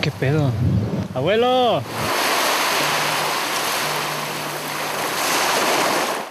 [0.00, 0.50] Qué pedo.
[1.14, 1.82] Abuelo.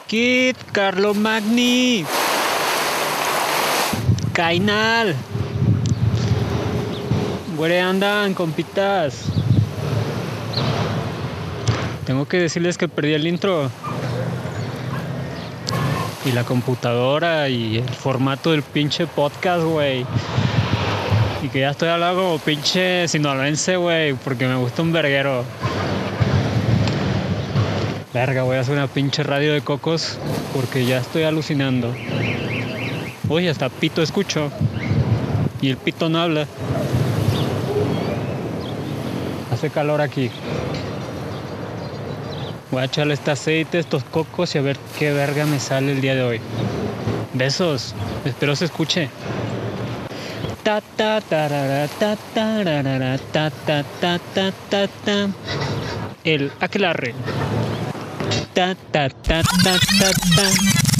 [0.07, 2.05] Kit, Carlo Magni.
[4.33, 5.15] Cainal.
[7.57, 9.25] Güere, andan, compitas.
[12.05, 13.71] Tengo que decirles que perdí el intro.
[16.25, 20.05] Y la computadora y el formato del pinche podcast, güey.
[21.43, 25.43] Y que ya estoy hablando como pinche sinaloense, güey, porque me gusta un verguero.
[28.13, 30.17] Verga, voy a hacer una pinche radio de cocos
[30.53, 31.93] porque ya estoy alucinando.
[33.27, 34.53] Uy, hasta pito escucho.
[35.59, 36.47] Y el pito no habla.
[39.51, 40.31] Hace calor aquí.
[42.71, 45.99] Voy a echarle este aceite, estos cocos y a ver qué verga me sale el
[45.99, 46.41] día de hoy.
[47.33, 47.93] Besos.
[48.23, 49.09] Espero se escuche.
[50.63, 55.17] Ta ta tarara, ta tarara, ta ta ta ta ta ta.
[56.23, 57.13] El aquelarre.
[58.53, 60.92] Ta ta ta ta ta ta.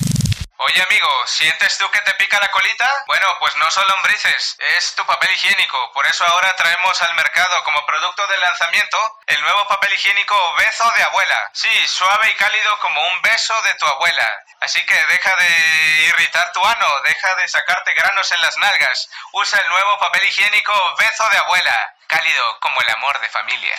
[0.65, 2.87] Oye amigo, ¿sientes tú que te pica la colita?
[3.05, 5.91] Bueno, pues no son lombrices, es tu papel higiénico.
[5.91, 8.97] Por eso ahora traemos al mercado como producto de lanzamiento
[9.27, 11.51] el nuevo papel higiénico Beso de Abuela.
[11.51, 14.31] Sí, suave y cálido como un beso de tu abuela.
[14.61, 19.09] Así que deja de irritar tu ano, deja de sacarte granos en las nalgas.
[19.33, 23.77] Usa el nuevo papel higiénico Beso de Abuela, cálido como el amor de familia.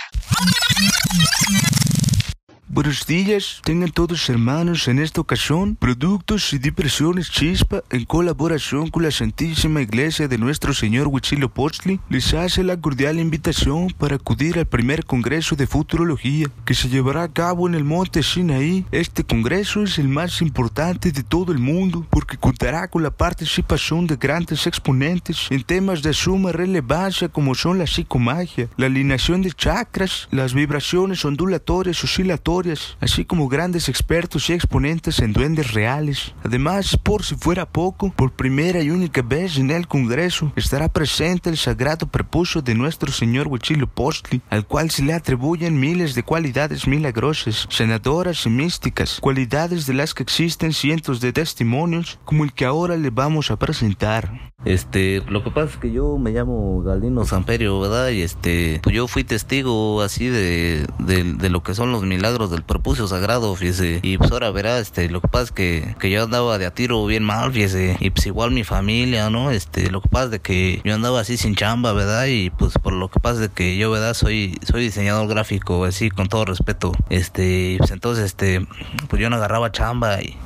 [2.75, 9.05] Buenos días, tengan todos hermanos en esta ocasión productos y diversiones chispa en colaboración con
[9.05, 14.67] la Santísima Iglesia de Nuestro Señor Huitzilopochtli les hace la cordial invitación para acudir al
[14.67, 18.85] primer Congreso de Futurología que se llevará a cabo en el Monte Sinaí.
[18.91, 24.09] Este congreso es el más importante de todo el mundo porque contará con la participación
[24.09, 29.53] de grandes exponentes en temas de suma relevancia como son la psicomagia, la alineación de
[29.53, 32.64] chakras, las vibraciones ondulatorias oscilatorias
[33.01, 36.35] así como grandes expertos y exponentes en duendes reales.
[36.45, 41.51] Además, por si fuera poco, por primera y única vez en el Congreso estará presente
[41.51, 46.87] el sagrado prepucio de nuestro Señor Huitzilopochtli, al cual se le atribuyen miles de cualidades
[46.87, 52.65] milagrosas, sanadoras y místicas, cualidades de las que existen cientos de testimonios, como el que
[52.65, 54.53] ahora le vamos a presentar.
[54.65, 58.09] Este, lo que pasa es que yo me llamo Galino Samperio, ¿verdad?
[58.09, 62.44] Y este, pues yo fui testigo así de, de, de lo que son los milagros
[62.51, 64.01] del prepucio sagrado, fíjese.
[64.03, 66.75] Y pues ahora verá, este, lo que pasa es que, que yo andaba de a
[66.75, 67.97] tiro bien mal, fíjese.
[68.01, 69.51] Y pues igual mi familia, ¿no?
[69.51, 72.27] Este, lo que pasa es que yo andaba así sin chamba, ¿verdad?
[72.27, 74.15] Y pues por lo que pasa es de que yo, ¿verdad?
[74.15, 76.93] Soy, soy diseñador gráfico, así, con todo respeto.
[77.11, 78.67] Este, pues entonces, este,
[79.09, 80.37] pues yo no agarraba chamba y,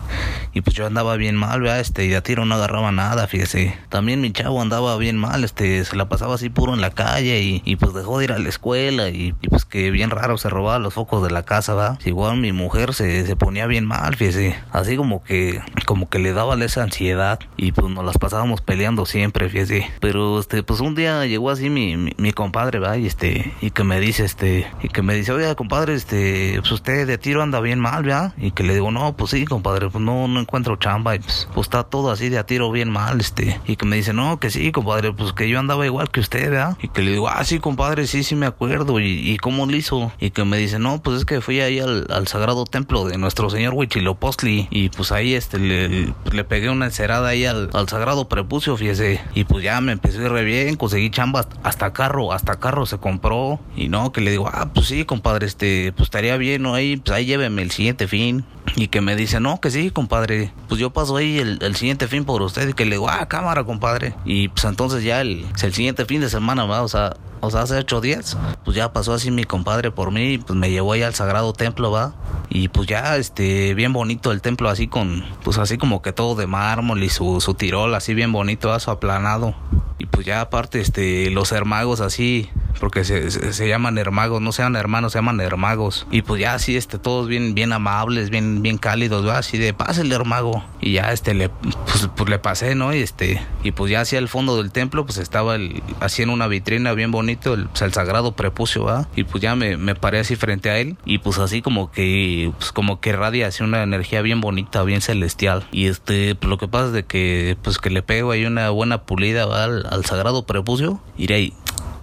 [0.52, 1.80] y pues yo andaba bien mal, ¿verdad?
[1.80, 3.78] Este, y de a tiro no agarraba nada, fíjese.
[3.88, 7.40] También mi chavo andaba bien mal, este, se la pasaba así puro en la calle
[7.64, 10.48] y, pues dejó de ir a la escuela y, y, pues que bien raro se
[10.48, 14.56] robaba los focos de la casa, Igual mi mujer se, se ponía bien mal, fíjese,
[14.70, 19.06] así como que, como que le daba esa ansiedad y pues nos las pasábamos peleando
[19.06, 19.90] siempre, fíjese.
[20.00, 22.96] Pero este, pues un día llegó así mi, mi, compadre, ¿va?
[22.96, 26.72] Y este, y que me dice, este, y que me dice, oiga, compadre, este, pues
[26.72, 28.34] usted de tiro anda bien mal, ¿verdad?
[28.36, 31.48] Y que le digo, no, pues sí, compadre, pues no, no encuentro chamba y pues,
[31.54, 34.38] pues está todo así de a tiro bien mal, este, y que me dice, no,
[34.40, 36.76] que sí, compadre, pues que yo andaba igual que usted, ¿verdad?
[36.82, 39.00] Y que le digo, ah, sí, compadre, sí, sí me acuerdo.
[39.00, 40.12] ¿Y, y cómo lo hizo?
[40.20, 43.18] Y que me dice, no, pues es que fui ahí al, al sagrado templo de
[43.18, 44.68] nuestro señor Huichilopostli.
[44.70, 49.20] Y pues ahí este le, le pegué una encerada ahí al, al, sagrado prepucio, fíjese.
[49.34, 53.60] Y pues ya me empecé re bien, conseguí chamba hasta carro, hasta carro se compró.
[53.76, 56.74] Y no, que le digo, ah, pues sí, compadre, este, pues estaría bien, ¿no?
[56.74, 58.44] Ahí, pues ahí lléveme el siguiente fin.
[58.78, 60.52] Y que me dice, no, que sí, compadre.
[60.68, 62.68] Pues yo paso ahí el, el siguiente fin por usted.
[62.68, 64.14] Y que le digo, ah, cámara, compadre.
[64.24, 67.62] Y pues entonces ya el, el siguiente fin de semana, va, o sea, o sea,
[67.62, 71.02] hace ocho días, pues ya pasó así mi compadre por mí, pues me llevó ahí
[71.02, 72.14] al sagrado templo, va.
[72.50, 76.36] Y pues ya, este, bien bonito el templo, así con, pues así como que todo
[76.36, 79.56] de mármol y su, su tirol, así bien bonito, a su aplanado.
[79.98, 82.48] Y pues ya aparte, este, los hermagos así,
[82.78, 86.06] porque se, se, llaman hermagos, no sean hermanos, se llaman hermagos.
[86.10, 89.38] Y pues ya así, este, todos bien, bien amables, bien, bien cálidos, ¿va?
[89.38, 90.64] Así de, pásale hermago.
[90.80, 92.94] Y ya, este, le, pues, pues le pasé, ¿no?
[92.94, 96.30] Y este, y pues ya hacia el fondo del templo, pues estaba el, así en
[96.30, 99.08] una vitrina bien bonito, el, pues, sagrado prepucio, ¿va?
[99.16, 100.96] Y pues ya me, me paré así frente a él.
[101.04, 105.00] Y pues así como que, pues como que radia así una energía bien bonita, bien
[105.00, 105.66] celestial.
[105.72, 108.70] Y este, pues lo que pasa es de que, pues que le pego ahí una
[108.70, 109.66] buena pulida, ¿va?
[109.88, 111.00] Al, sagrado prepucio.
[111.16, 111.52] Iré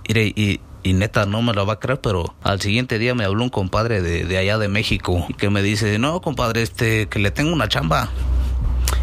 [0.08, 3.26] iré y y neta no me lo va a creer, pero al siguiente día me
[3.26, 7.18] habló un compadre de, de allá de México que me dice, no compadre, este, que
[7.18, 8.12] le tengo una chamba.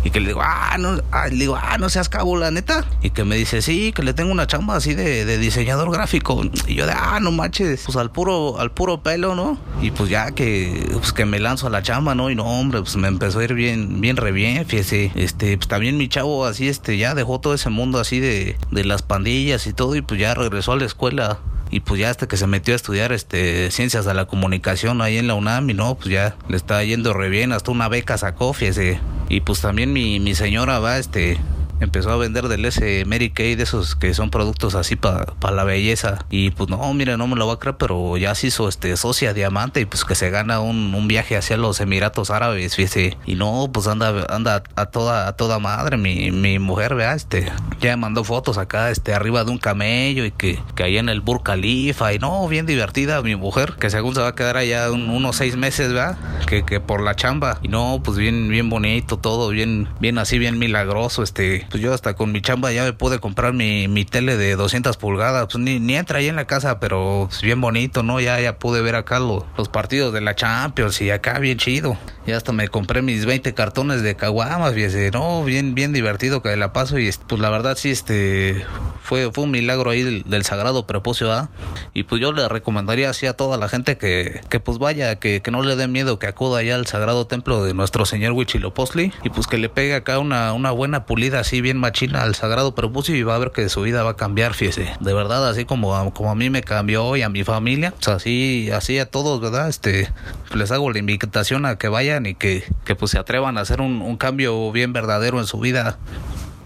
[0.05, 2.85] Y que le digo, ah, no, ah, le digo, ah, no seas cabo, la neta.
[3.03, 6.43] Y que me dice, sí, que le tengo una chamba así de, diseñador gráfico.
[6.67, 9.59] Y yo de, ah, no manches, pues al puro, al puro pelo, ¿no?
[9.81, 12.31] Y pues ya que, pues que me lanzo a la chamba, ¿no?
[12.31, 15.13] Y no, hombre, pues me empezó a ir bien, bien re bien, fíjese.
[15.15, 18.85] Este, pues también mi chavo así, este, ya dejó todo ese mundo así de, de
[18.85, 21.39] las pandillas y todo, y pues ya regresó a la escuela
[21.73, 25.17] y pues ya hasta que se metió a estudiar este ciencias de la comunicación ahí
[25.17, 28.19] en la UNAM y no, pues ya le está yendo re bien, hasta una beca
[28.19, 29.01] sacó, fíjese.
[29.31, 31.39] Y pues también mi, mi señora va, este,
[31.85, 35.65] empezó a vender del ese Mary Kay, de esos que son productos así para la
[35.65, 36.25] belleza.
[36.31, 38.97] Y pues no, mire, no me lo va a creer, pero ya se hizo este
[38.97, 43.17] socia diamante y pues que se gana un, un viaje hacia los Emiratos Árabes, fíjese.
[43.27, 47.51] Y no, pues anda, anda a toda, a toda madre, mi, mi mujer, vea, este,
[47.81, 51.09] ya me mandó fotos acá, este, arriba de un camello y que, que ahí en
[51.09, 54.57] el Burj Khalifa y no, bien divertida mi mujer, que según se va a quedar
[54.57, 57.59] allá unos seis meses, vea, que, que por la chamba.
[57.63, 61.95] Y no, pues bien, bien bonito todo, bien, bien así, bien milagroso, este, pues yo
[61.95, 65.65] hasta con mi chamba ya me pude comprar mi, mi tele de 200 pulgadas, pues
[65.65, 68.21] ni, ni entra ahí en la casa, pero es bien bonito, ¿no?
[68.21, 71.97] Ya, ya pude ver acá los partidos de la Champions y acá bien chido.
[72.27, 76.55] Ya hasta me compré mis 20 cartones de caguamas, fíjese, no, bien, bien divertido que
[76.57, 78.65] la paso y pues la verdad sí, este,
[79.03, 81.49] fue, fue un milagro ahí del, sagrado prepucio, ¿ah?
[81.95, 85.41] Y pues yo le recomendaría así a toda la gente que, que pues vaya, que,
[85.41, 89.13] que no le dé miedo, que acuda allá al sagrado templo de nuestro señor Huichilopochtli
[89.25, 92.75] y pues que le pegue acá una, una buena pulida así bien machina al sagrado
[92.75, 94.95] prepucio y va a ver que su vida va a cambiar, fíjese.
[95.01, 98.99] De verdad, así como, como a mí me cambió y a mi familia, así, así
[98.99, 99.69] a todos, ¿verdad?
[99.69, 100.13] Este,
[100.55, 103.81] les hago la invitación a que vayan y que, que pues se atrevan a hacer
[103.81, 105.99] un, cambio bien verdadero en su vida.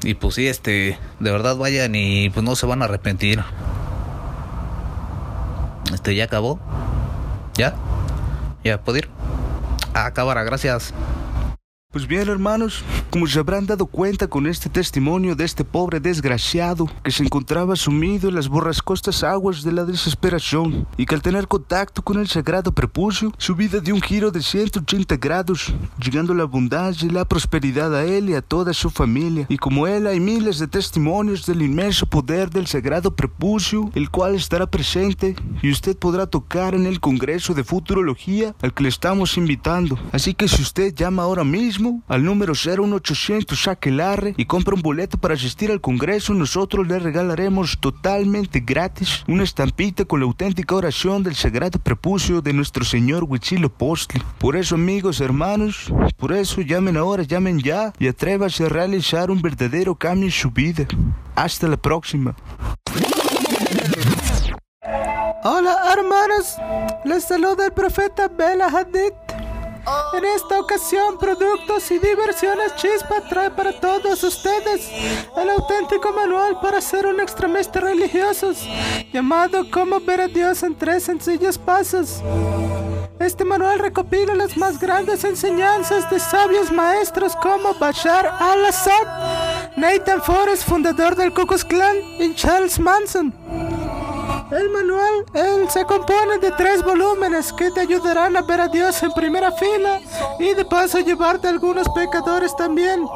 [0.02, 3.44] Y pues sí, este, de verdad vayan y pues no se van a arrepentir.
[5.92, 6.58] Este, ¿ya acabó?
[7.54, 7.74] ¿Ya?
[8.64, 9.08] ¿Ya puedo ir?
[9.94, 10.92] Ah, acabará, gracias.
[11.96, 16.90] Pues bien, hermanos, como se habrán dado cuenta con este testimonio de este pobre desgraciado
[17.02, 21.48] que se encontraba sumido en las borrascosas aguas de la desesperación y que al tener
[21.48, 26.42] contacto con el sagrado prepucio, su vida dio un giro de 180 grados, llegando la
[26.42, 29.46] abundancia y la prosperidad a él y a toda su familia.
[29.48, 34.34] Y como él hay miles de testimonios del inmenso poder del sagrado prepucio, el cual
[34.34, 39.38] estará presente y usted podrá tocar en el Congreso de Futurología al que le estamos
[39.38, 39.98] invitando.
[40.12, 45.18] Así que si usted llama ahora mismo, al número 01800 Aquelarre y compra un boleto
[45.18, 51.22] para asistir al Congreso, nosotros le regalaremos totalmente gratis una estampita con la auténtica oración
[51.22, 54.22] del sagrado prepucio de nuestro Señor Huitzilopochtli.
[54.38, 59.42] Por eso, amigos, hermanos, por eso llamen ahora, llamen ya y atrévase a realizar un
[59.42, 60.86] verdadero cambio en su vida.
[61.34, 62.34] Hasta la próxima.
[65.44, 66.56] Hola, hermanos.
[67.04, 69.25] Les saluda el profeta Bela Hadid.
[70.12, 74.90] En esta ocasión, productos y diversiones Chispa trae para todos ustedes
[75.36, 78.66] el auténtico manual para ser un extremista religiosos,
[79.12, 82.20] llamado Cómo ver a Dios en tres sencillos pasos.
[83.20, 90.68] Este manual recopila las más grandes enseñanzas de sabios maestros como Bashar al-Assad, Nathan Forrest,
[90.68, 93.32] fundador del Ku Klux Klan, y Charles Manson.
[94.56, 99.02] El manual él se compone de tres volúmenes que te ayudarán a ver a Dios
[99.02, 100.00] en primera fila
[100.38, 103.06] y de paso llevarte a algunos pecadores también.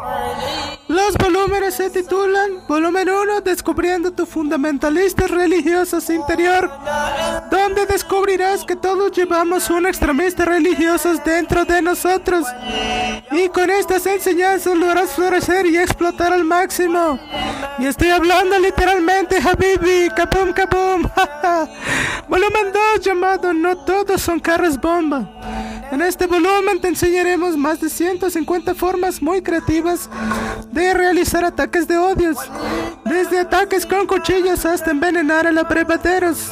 [0.91, 6.69] Los volúmenes se titulan Volumen 1 Descubriendo tu fundamentalista religioso interior,
[7.49, 12.45] donde descubrirás que todos llevamos un extremista religiosos dentro de nosotros
[13.31, 17.21] y con estas enseñanzas lo harás florecer y explotar al máximo.
[17.79, 21.05] Y estoy hablando literalmente, Habibi, kapum kapum.
[22.29, 25.70] Volumen 2 llamado No todos son carros bomba.
[25.91, 30.09] En este volumen te enseñaremos más de 150 formas muy creativas
[30.71, 32.37] de realizar ataques de odios,
[33.11, 36.51] desde ataques con cuchillos hasta envenenar a abrevaderos.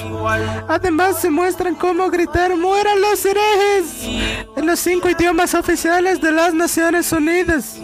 [0.67, 4.03] Además se muestran cómo gritar ¡Mueran los herejes!
[4.57, 7.77] en los cinco idiomas oficiales de las Naciones Unidas.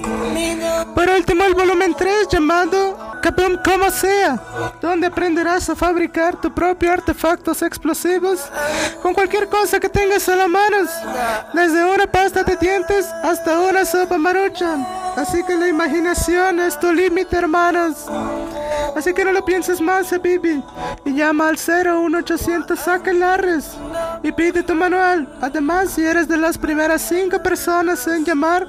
[0.95, 4.43] Por último, el volumen 3 llamado Capum como sea,
[4.81, 8.41] donde aprenderás a fabricar tu propio artefactos explosivos
[9.01, 10.79] con cualquier cosa que tengas a la mano,
[11.53, 15.04] desde una pasta de dientes hasta una sopa maruchan.
[15.17, 18.07] Así que la imaginación es tu límite, hermanos.
[18.97, 20.63] Así que no lo pienses más, Bibi.
[21.05, 23.71] Y llama al 01800 Saquelarres
[24.23, 25.29] y pide tu manual.
[25.41, 28.67] Además, si eres de las primeras cinco personas en llamar,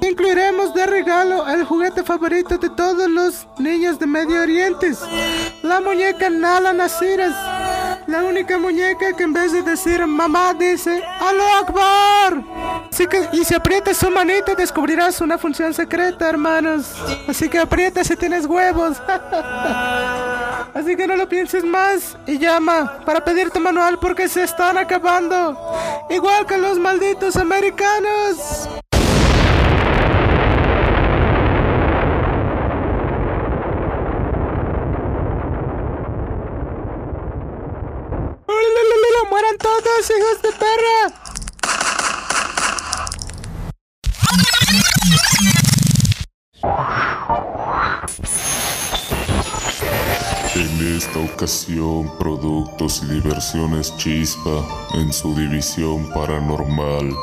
[0.00, 4.92] incluiremos de regalo el juguete favorito de todos los niños de Medio Oriente,
[5.62, 7.34] la muñeca Nala Nasiras.
[8.06, 12.63] La única muñeca que en vez de decir mamá dice ¡Aló Akbar!
[12.94, 16.92] Así que, y si aprietas su manita, descubrirás una función secreta, hermanos.
[17.26, 19.02] Así que aprieta si tienes huevos.
[20.74, 24.78] Así que no lo pienses más y llama para pedir tu manual porque se están
[24.78, 25.58] acabando.
[26.08, 28.68] Igual que los malditos americanos.
[39.30, 41.23] ¡Mueran todos, hijos de perra!
[51.14, 57.14] Esta ocasión, Productos y Diversiones Chispa, en su división paranormal,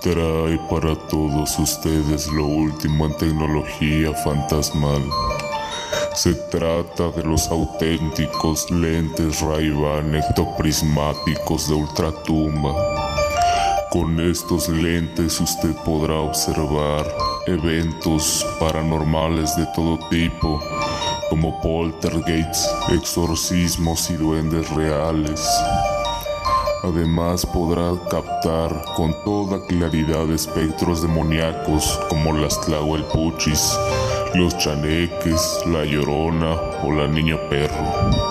[0.00, 5.02] trae para todos ustedes lo último en tecnología fantasmal.
[6.14, 12.74] Se trata de los auténticos lentes Ray-Ban ectoprismáticos de ultratumba.
[13.90, 17.06] Con estos lentes usted podrá observar
[17.48, 20.60] eventos paranormales de todo tipo,
[21.30, 25.48] como poltergeists, exorcismos y duendes reales.
[26.82, 33.78] Además podrá captar con toda claridad espectros demoníacos como las tlahuelpuchis,
[34.34, 38.30] los chaneques, la llorona o la niña perro.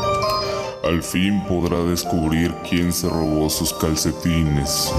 [0.83, 4.91] Al fin podrá descubrir quién se robó sus calcetines.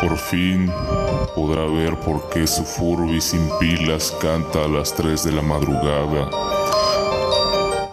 [0.00, 0.72] Por fin
[1.34, 6.28] podrá ver por qué su Furby sin pilas canta a las 3 de la madrugada.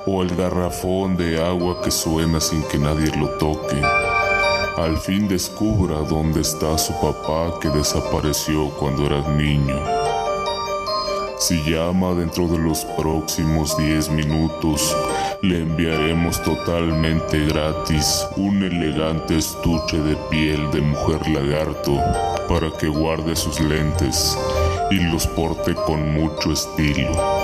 [0.10, 3.76] O el garrafón de agua que suena sin que nadie lo toque.
[4.78, 9.76] Al fin descubra dónde está su papá que desapareció cuando era niño.
[11.40, 14.96] Si llama dentro de los próximos 10 minutos,
[15.42, 22.00] le enviaremos totalmente gratis un elegante estuche de piel de mujer lagarto
[22.48, 24.38] para que guarde sus lentes
[24.90, 27.37] y los porte con mucho estilo.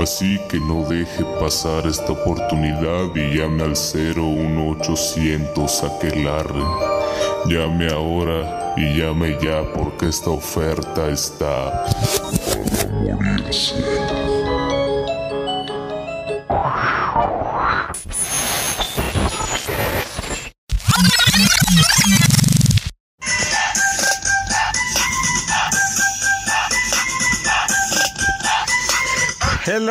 [0.00, 6.64] Así que no deje pasar esta oportunidad y llame al 01800 Aquelarre.
[7.46, 11.84] Llame ahora y llame ya porque esta oferta está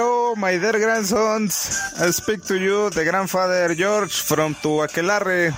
[0.04, 1.80] Hello, my dear grandsons.
[1.98, 5.54] I speak to you, the grandfather George from Tuaquelarre.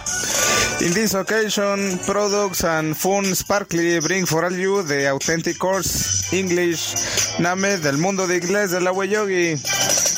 [0.86, 6.94] In this occasion, products and fun sparkly bring for all you the authentic course English
[7.40, 9.56] Name del mundo de inglés de la Yogi.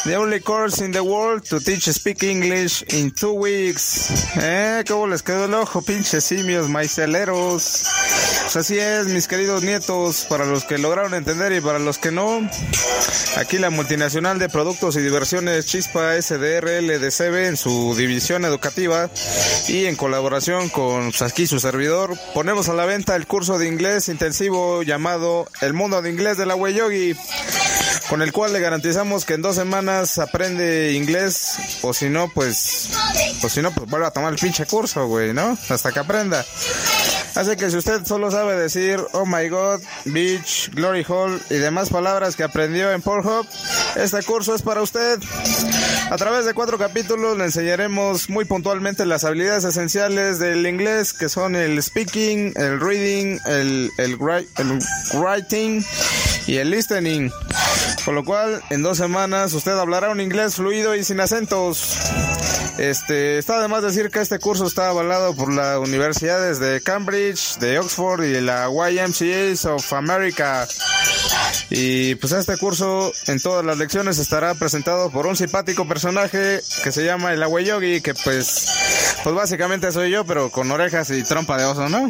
[0.07, 4.09] The only course in the world to teach speak English in two weeks.
[4.37, 4.85] ¿Eh?
[4.87, 7.83] ¿Cómo les quedó el ojo, pinches simios maiceleros?
[8.43, 12.11] Pues así es, mis queridos nietos, para los que lograron entender y para los que
[12.11, 12.39] no.
[13.35, 19.09] Aquí la multinacional de productos y diversiones Chispa SDRL de CB en su división educativa
[19.67, 24.07] y en colaboración con aquí su servidor, ponemos a la venta el curso de inglés
[24.07, 27.13] intensivo llamado El Mundo de Inglés de la Yogi
[28.09, 32.89] con el cual le garantizamos que en dos semanas aprende inglés, o si no, pues,
[33.43, 35.57] o si no, pues vuelve a tomar el pinche curso, güey, ¿no?
[35.69, 36.45] Hasta que aprenda.
[37.35, 41.89] Así que si usted solo sabe decir Oh my God, Beach, Glory Hall y demás
[41.89, 43.45] palabras que aprendió en Pornhub,
[43.95, 45.19] este curso es para usted.
[46.09, 51.27] A través de cuatro capítulos le enseñaremos muy puntualmente las habilidades esenciales del inglés, que
[51.27, 53.91] son el speaking, el reading, el,
[55.13, 55.83] writing
[56.47, 57.29] y el listening.
[58.05, 61.97] Con lo cual, en dos semanas usted hablará un inglés fluido y sin acentos.
[62.77, 67.79] Este, está además decir que este curso está avalado por las universidades de Cambridge, de
[67.79, 70.67] Oxford y la YMCA of America.
[71.69, 76.91] Y pues este curso en todas las lecciones estará presentado por un simpático personaje que
[76.91, 78.67] se llama el Yogi, que pues,
[79.23, 82.09] pues básicamente soy yo, pero con orejas y trompa de oso, ¿no?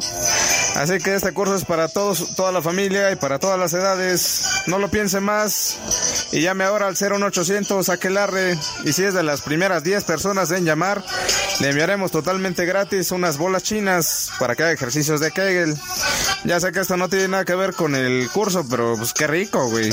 [0.76, 4.44] Así que este curso es para todos, toda la familia y para todas las edades.
[4.68, 5.80] No lo piense más
[6.32, 8.56] y llame ahora al 01800 Aquelarre.
[8.84, 11.04] Y si es de las primeras 10 personas en llamar,
[11.62, 15.76] le enviaremos totalmente gratis unas bolas chinas para que haga ejercicios de Kegel.
[16.44, 19.70] Ya sé que esto no tiene nada que ver con el curso, pero pues rico,
[19.70, 19.90] güey.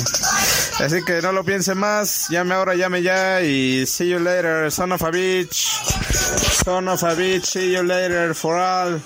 [0.81, 4.93] Así que no lo piense más, llame ahora, llame ya y see you later, son
[4.93, 5.81] of a bitch.
[6.65, 9.01] Son of a bitch, see you later for all.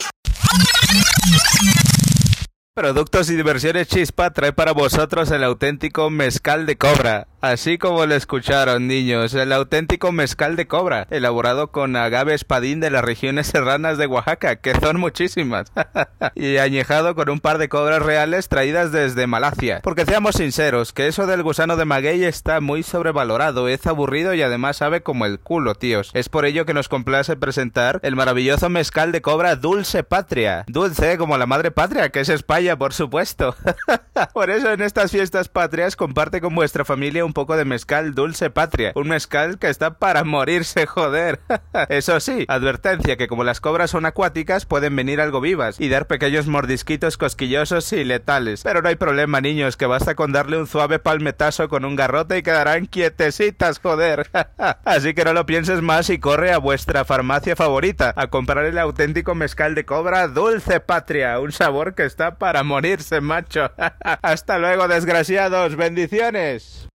[2.78, 7.26] Productos y diversiones Chispa trae para vosotros el auténtico mezcal de cobra.
[7.40, 12.90] Así como lo escucharon, niños, el auténtico mezcal de cobra, elaborado con agave espadín de
[12.90, 15.73] las regiones serranas de Oaxaca, que son muchísimas,
[16.35, 19.80] y añejado con un par de cobras reales traídas desde Malasia.
[19.85, 24.42] Porque seamos sinceros, que eso del gusano de maguey está muy sobrevalorado, es aburrido y
[24.42, 26.11] además sabe como el culo, tíos.
[26.14, 30.64] Es por ello que nos complace presentar el maravilloso mezcal de cobra Dulce Patria.
[30.66, 33.54] Dulce como la madre patria, que es España por supuesto.
[34.34, 38.50] por eso en estas fiestas patrias comparte con vuestra familia un poco de mezcal dulce
[38.50, 38.92] patria.
[38.94, 41.40] Un mezcal que está para morirse, joder.
[41.88, 46.06] eso sí, advertencia que como las cobras son acuáticas pueden venir algo vivas y dar
[46.06, 48.62] pequeños mordisquitos cosquillosos y letales.
[48.62, 52.38] Pero no hay problema, niños, que basta con darle un suave palmetazo con un garrote
[52.38, 54.30] y quedarán quietecitas, joder.
[54.84, 58.78] Así que no lo pienses más y corre a vuestra farmacia favorita a comprar el
[58.78, 63.70] auténtico mezcal de cobra dulce patria, un sabor que está para morirse, macho.
[64.22, 65.76] Hasta luego, desgraciados.
[65.76, 66.88] Bendiciones.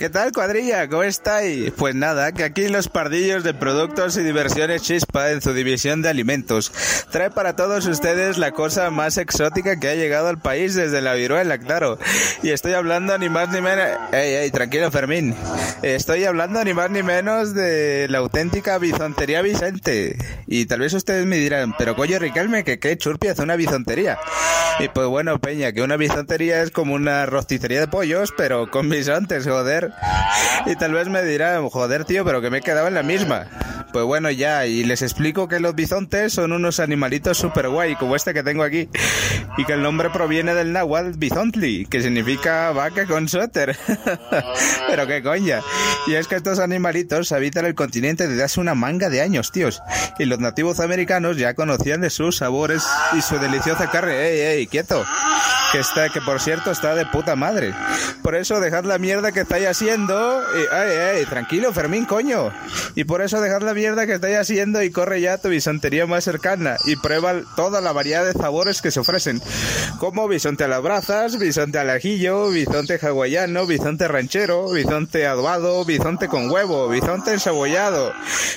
[0.00, 0.88] ¿Qué tal, cuadrilla?
[0.88, 1.72] ¿Cómo estáis?
[1.72, 6.08] Pues nada, que aquí los pardillos de productos y diversiones Chispa en su división de
[6.08, 6.72] alimentos
[7.12, 11.12] trae para todos ustedes la cosa más exótica que ha llegado al país desde la
[11.12, 11.98] viruela, claro.
[12.42, 13.86] Y estoy hablando ni más ni menos...
[14.12, 15.34] Ey, ey, tranquilo, Fermín.
[15.82, 20.16] Estoy hablando ni más ni menos de la auténtica bizontería Vicente.
[20.46, 24.18] Y tal vez ustedes me dirán, pero coño, Riquelme, que qué churpi hace una bizontería.
[24.78, 28.88] Y pues bueno, Peña, que una bizontería es como una rosticería de pollos, pero con
[28.88, 29.89] bisontes, joder.
[30.66, 33.46] Y tal vez me dirán, joder tío, pero que me he quedado en la misma.
[33.92, 38.14] Pues bueno, ya, y les explico que los bisontes son unos animalitos super guay, como
[38.14, 38.88] este que tengo aquí,
[39.56, 43.76] y que el nombre proviene del náhuatl bizontli, que significa vaca con suéter.
[44.88, 45.60] pero qué coña.
[46.06, 49.82] Y es que estos animalitos habitan el continente desde hace una manga de años, tíos,
[50.20, 52.84] y los nativos americanos ya conocían de sus sabores
[53.18, 54.20] y su deliciosa carne.
[54.20, 55.04] ¡Ey, ey, quieto!
[55.72, 57.74] Que está, que por cierto está de puta madre.
[58.22, 60.42] Por eso dejad la mierda que estáis haciendo.
[60.54, 62.52] Y, ay, ay, tranquilo, Fermín, coño.
[62.94, 66.06] Y por eso dejad la mierda que estáis haciendo y corre ya a tu bisontería
[66.06, 69.40] más cercana y prueba toda la variedad de sabores que se ofrecen.
[69.98, 76.28] Como bisonte a las brazas, bisonte al ajillo, bisonte hawaiano, bisonte ranchero, bisonte adobado, bisonte
[76.28, 78.12] con huevo, bisonte encebollado,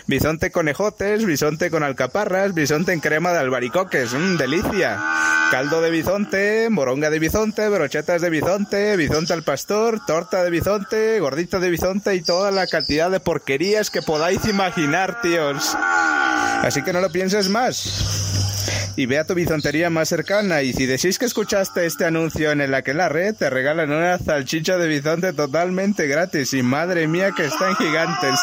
[0.08, 4.14] bisonte con ejotes, bisonte con alcaparras, bisonte en crema de albaricoques.
[4.14, 5.02] Mmm, delicia.
[5.52, 6.68] Caldo de bisonte,
[7.10, 12.22] de bisonte, brochetas de bisonte, bisonte al pastor, torta de bisonte, gordito de bisonte y
[12.22, 15.76] toda la cantidad de porquerías que podáis imaginar, tíos.
[15.76, 18.23] Así que no lo pienses más
[18.96, 20.62] y ve a tu bisontería más cercana.
[20.62, 24.88] Y si decís que escuchaste este anuncio en el aquelarre, te regalan una salchicha de
[24.88, 26.54] bisonte totalmente gratis.
[26.54, 28.40] Y madre mía que están gigantes.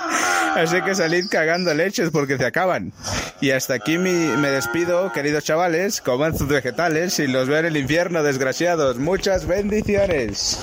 [0.56, 2.92] Así que salid cagando leches porque se acaban.
[3.40, 6.00] Y hasta aquí me despido, queridos chavales.
[6.00, 8.98] Coman sus vegetales y los veo en el infierno, desgraciados.
[8.98, 10.58] Muchas bendiciones.